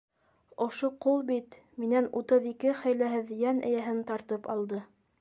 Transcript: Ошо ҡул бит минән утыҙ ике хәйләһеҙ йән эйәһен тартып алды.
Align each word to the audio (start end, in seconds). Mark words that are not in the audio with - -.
Ошо 0.65 0.89
ҡул 1.05 1.21
бит 1.27 1.59
минән 1.83 2.09
утыҙ 2.23 2.49
ике 2.55 2.75
хәйләһеҙ 2.83 3.33
йән 3.39 3.65
эйәһен 3.71 4.05
тартып 4.13 4.55
алды. 4.57 4.87